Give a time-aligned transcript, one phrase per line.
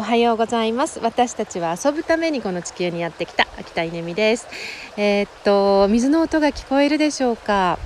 [0.00, 0.98] おはようございます。
[1.00, 4.48] 私たちは遊ぶためにこの地球にやってきた秋田稲美です。
[4.96, 7.78] えー、っと水の音が聞こえるでしょうか？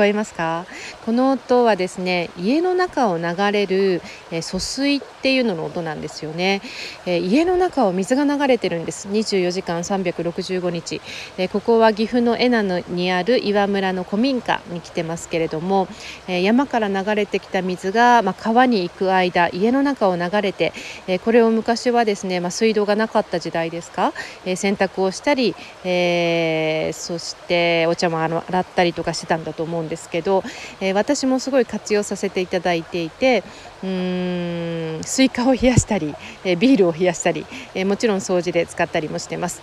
[0.00, 0.64] こえますか？
[1.04, 6.62] この音はですね家の中を流れる、えー、疎水っていうのの音なんですよね、
[7.04, 9.08] えー、家の中を水が流れてるんです。
[9.08, 11.02] 24時間365日、
[11.36, 15.86] えー、ここは岐阜の恵那にある岩村の古民家に来てますけれども、
[16.26, 20.72] え山から流れてきた水が、まあ、川に行く間家の中を流れて、
[21.08, 24.14] えこれを昔はですね、まあ、水道がなかった時代ですか、
[24.46, 25.54] え洗濯をしたり、
[25.84, 29.89] えそしてお茶も洗ったりとかしてたんだと思うんです。
[29.90, 30.42] ですけど、
[30.80, 33.44] えー、私もすごい活用させていただいていて
[33.82, 37.44] うーんスイカを冷やしたり、えー、ビールを冷やしたり、
[37.74, 39.60] えー、もちろん掃除で使ったりもしてます。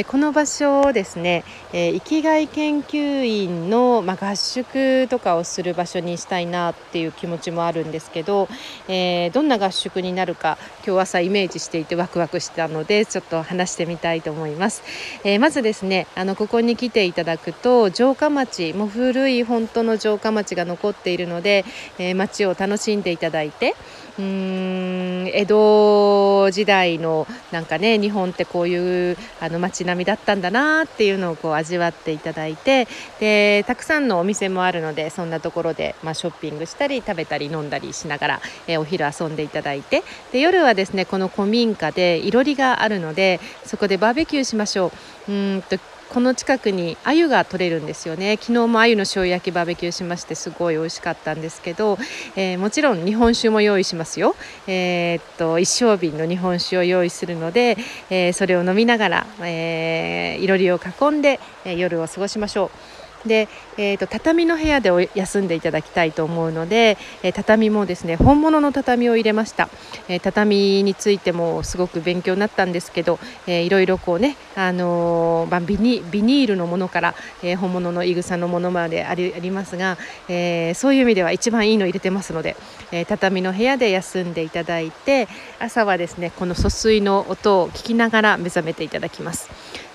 [0.00, 8.48] でこの場所をですね、え、生きがい研究員の、ま、合宿とかをする場所にしたいなっていう気持ちもあるんですけど、
[8.88, 14.82] えー、どんな合宿になるか今日朝イメージしていてワクワクしたのでちょっと話してみたいと思います、
[15.22, 21.66] えー、まずですねあのここに来ていただくと城下町も古い本当の城下町が残っているので、
[21.98, 23.74] え町を楽しんでいただいて
[24.18, 32.88] うーん江戸時代のなんかね日本ってこういうあの街並みだったんだなっていうのをこう味わっていただいて
[33.18, 40.02] でたくさんのお店もあるのでそんなところで、まあ、ショッピングしたり食べたり飲んだりしながら、えー、お昼遊んでいただいて
[40.32, 44.92] で夜はですねこの古民家でいろりがあるのでそこでバーベキューしましょ
[45.28, 45.32] う。
[45.32, 45.78] うんと
[46.10, 48.32] この近くに鮎が取れるんですよね。
[48.32, 51.98] 昨日も鮎の塩焼きバーベキューしましてすごい美味しかったんですけど、
[52.34, 54.34] えー、もちろん日本酒も用意しますよ。
[54.66, 57.76] えー、っと一升瓶の日本酒を用意するので、
[58.10, 63.09] え、それを飲みながら、え、いろりを囲んで、え夜を過ごしましょう。
[63.26, 69.68] で、えーと、畳の部屋で休んでいただきたいと思うので、えー、畳もですね本物の畳を入れました、
[70.08, 82.56] えー、畳についてもすごく勉強になったんですけど、えー、いろいろこうね、あのまあ、ビニビニールのものから、え本物のいぐさのものまでありありますが、えそういう意味では一番いいの入れてますので、
[82.92, 85.28] え畳の部屋で休んでいただいて
[85.58, 89.50] 朝はですねこの疎水の音を聞きながら目覚めていただきます。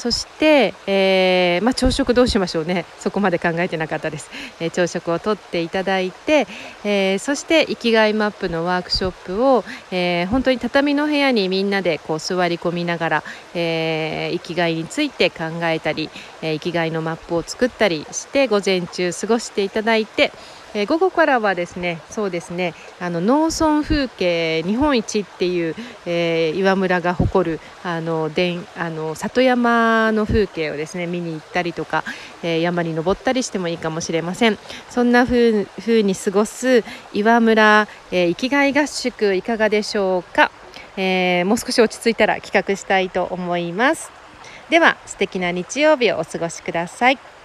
[0.00, 2.84] そして、えー、まあ、朝食どうしましょうね。
[2.98, 6.46] そこまで考えてなかったです、えー、朝食をとっていただいて、
[6.84, 16.10] えー、そして生きがいマップのワークショップを、え本当に畳の部屋にみんなでこう座り込みながら、え生きがいについて考えたり、
[16.42, 20.32] え生きがいのマップを作ったりして午前中過ごしていただいて
[20.74, 25.74] えー、午後からはですねそうですねあの農村風景日本一っていう、
[26.06, 32.04] えー、岩村が誇るあのでんあの里山の風景をですね見に行ったりとか、
[32.42, 34.58] えー、山に登ったりしてもいいかもしれません。
[34.90, 40.50] そんな風風に過ごす岩村、え生きがい合宿いかがでしょうか、
[40.96, 44.10] えもう少し落ち着いたら企画したいと思います。
[44.68, 47.39] では素敵な日曜日をお過ごしください。